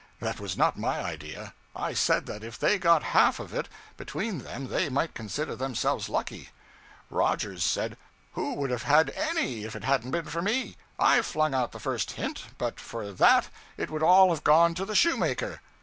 That 0.19 0.39
was 0.39 0.57
not 0.57 0.79
my 0.79 0.99
idea. 1.03 1.53
I 1.75 1.93
said 1.93 2.25
that 2.25 2.43
if 2.43 2.57
they 2.57 2.79
got 2.79 3.03
half 3.13 3.39
of 3.39 3.53
it 3.53 3.69
between 3.97 4.39
them 4.39 4.65
they 4.69 4.89
might 4.89 5.13
consider 5.13 5.55
themselves 5.55 6.09
lucky. 6.09 6.49
Rogers 7.11 7.63
said 7.63 7.97
'Who 8.31 8.55
would 8.55 8.71
have 8.71 8.81
had 8.81 9.13
_any 9.15 9.61
_if 9.63 9.75
it 9.75 9.83
hadn't 9.83 10.09
been 10.09 10.25
for 10.25 10.41
me? 10.41 10.75
I 10.97 11.21
flung 11.21 11.53
out 11.53 11.71
the 11.71 11.79
first 11.79 12.13
hint 12.13 12.45
but 12.57 12.79
for 12.79 13.11
that 13.11 13.49
it 13.77 13.91
would 13.91 14.01
all 14.01 14.31
have 14.31 14.43
gone 14.43 14.73
to 14.73 14.85
the 14.85 14.95
shoemaker.' 14.95 15.61